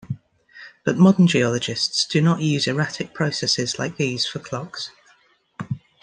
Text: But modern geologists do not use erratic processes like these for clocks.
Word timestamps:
But 0.83 0.97
modern 0.97 1.27
geologists 1.27 2.07
do 2.07 2.21
not 2.21 2.41
use 2.41 2.65
erratic 2.65 3.13
processes 3.13 3.77
like 3.77 3.97
these 3.97 4.25
for 4.25 4.39
clocks. 4.39 4.89